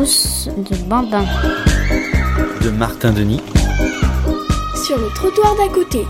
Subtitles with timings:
[0.00, 1.26] de bambin.
[2.64, 3.42] De Martin Denis.
[4.82, 6.06] Sur le trottoir d'à côté.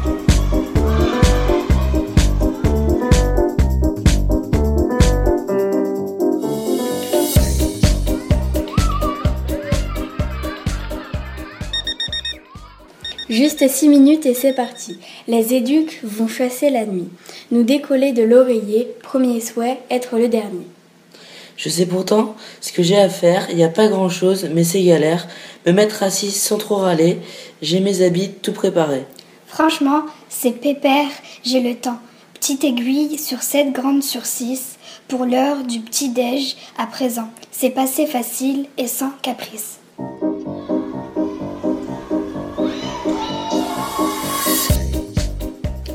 [13.28, 15.00] Juste six minutes et c'est parti.
[15.26, 17.08] Les éduques vont chasser la nuit.
[17.50, 20.66] Nous décoller de l'oreiller, premier souhait, être le dernier.
[21.62, 24.64] Je sais pourtant ce que j'ai à faire, il n'y a pas grand chose, mais
[24.64, 25.28] c'est galère.
[25.66, 27.18] Me mettre assis sans trop râler,
[27.60, 29.04] j'ai mes habits tout préparés.
[29.46, 31.10] Franchement, c'est pépère,
[31.44, 31.98] j'ai le temps.
[32.32, 37.28] Petite aiguille sur 7 grandes sur 6, pour l'heure du petit-déj à présent.
[37.50, 39.80] C'est passé facile et sans caprice.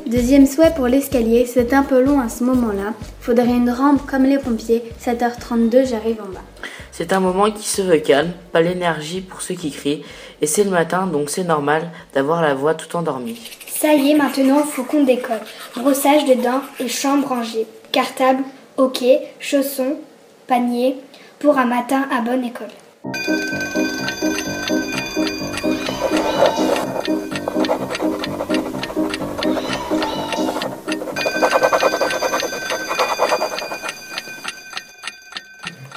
[0.05, 2.93] Deuxième souhait pour l'escalier, c'est un peu long à ce moment-là.
[3.25, 4.83] Faudrait une rampe comme les pompiers.
[5.03, 6.43] 7h32, j'arrive en bas.
[6.91, 10.03] C'est un moment qui se veut calme, pas l'énergie pour ceux qui crient,
[10.43, 13.41] et c'est le matin donc c'est normal d'avoir la voix tout endormie.
[13.67, 15.41] Ça y est, maintenant, faut qu'on décolle.
[15.75, 17.65] Brossage de dents et chambre rangée.
[17.91, 18.43] Cartable,
[18.77, 19.97] hockey, chaussons,
[20.45, 20.95] panier,
[21.39, 22.67] pour un matin à bonne école.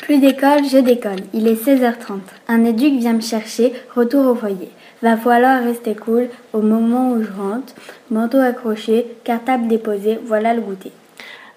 [0.09, 1.21] Plus d'école, je décolle.
[1.35, 2.21] Il est 16h30.
[2.49, 4.71] Un éduc vient me chercher, retour au foyer.
[5.03, 7.75] Va falloir rester cool au moment où je rentre.
[8.11, 10.93] Manteau accroché, cartable déposé, voilà le goûter.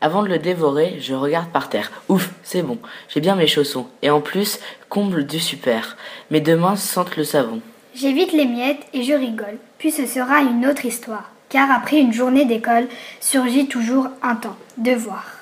[0.02, 1.94] Avant de le dévorer, je regarde par terre.
[2.10, 3.88] Ouf, c'est bon, j'ai bien mes chaussons.
[4.02, 5.96] Et en plus, comble du super.
[6.30, 7.62] Mes deux mains sentent le savon.
[7.96, 9.60] J'évite les miettes et je rigole.
[9.78, 11.32] Puis ce sera une autre histoire.
[11.48, 12.90] Car après une journée d'école,
[13.22, 14.58] surgit toujours un temps.
[14.78, 15.41] Devoir.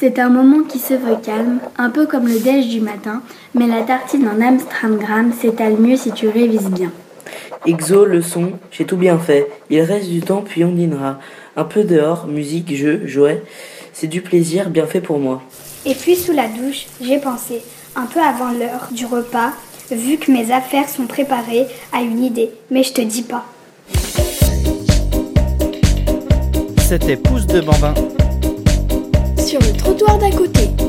[0.00, 3.20] C'est un moment qui se veut calme, un peu comme le déj du matin,
[3.54, 6.90] mais la tartine en Amstramgram s'étale mieux si tu révises bien.
[7.66, 9.46] Exo, leçon, j'ai tout bien fait.
[9.68, 11.18] Il reste du temps puis on dînera.
[11.54, 13.42] Un peu dehors, musique, jeu, jouet.
[13.92, 15.42] C'est du plaisir bien fait pour moi.
[15.84, 17.60] Et puis sous la douche, j'ai pensé,
[17.94, 19.52] un peu avant l'heure du repas,
[19.90, 22.48] vu que mes affaires sont préparées, à une idée.
[22.70, 23.44] Mais je te dis pas.
[26.88, 27.92] C'était Pouce de Bambin.
[29.50, 30.79] Sur le trottoir d'à côté.